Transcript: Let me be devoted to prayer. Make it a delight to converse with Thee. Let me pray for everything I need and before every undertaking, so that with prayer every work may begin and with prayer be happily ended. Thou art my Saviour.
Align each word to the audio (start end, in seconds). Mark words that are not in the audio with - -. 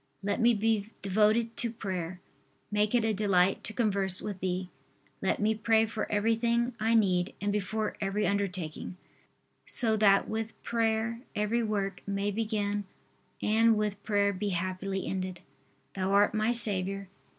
Let 0.23 0.41
me 0.41 0.55
be 0.55 0.89
devoted 1.03 1.55
to 1.57 1.69
prayer. 1.71 2.19
Make 2.71 2.95
it 2.95 3.05
a 3.05 3.13
delight 3.13 3.63
to 3.65 3.71
converse 3.71 4.19
with 4.19 4.39
Thee. 4.39 4.71
Let 5.21 5.39
me 5.39 5.53
pray 5.53 5.85
for 5.85 6.11
everything 6.11 6.73
I 6.79 6.95
need 6.95 7.35
and 7.39 7.51
before 7.51 7.95
every 8.01 8.25
undertaking, 8.25 8.97
so 9.67 9.95
that 9.97 10.27
with 10.27 10.59
prayer 10.63 11.21
every 11.35 11.61
work 11.61 12.01
may 12.07 12.31
begin 12.31 12.85
and 13.43 13.77
with 13.77 14.01
prayer 14.01 14.33
be 14.33 14.49
happily 14.49 15.05
ended. 15.05 15.41
Thou 15.93 16.11
art 16.11 16.33
my 16.33 16.51
Saviour. 16.51 17.07